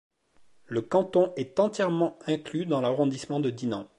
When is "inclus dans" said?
2.25-2.81